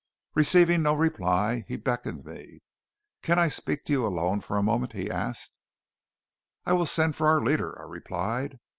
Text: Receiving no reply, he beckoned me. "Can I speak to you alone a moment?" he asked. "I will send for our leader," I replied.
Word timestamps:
Receiving 0.33 0.81
no 0.81 0.95
reply, 0.95 1.63
he 1.67 1.75
beckoned 1.77 2.25
me. 2.25 2.63
"Can 3.21 3.37
I 3.37 3.49
speak 3.49 3.83
to 3.85 3.93
you 3.93 4.03
alone 4.07 4.41
a 4.49 4.63
moment?" 4.63 4.93
he 4.93 5.11
asked. 5.11 5.51
"I 6.65 6.73
will 6.73 6.87
send 6.87 7.15
for 7.15 7.27
our 7.27 7.39
leader," 7.39 7.79
I 7.79 7.85
replied. 7.85 8.59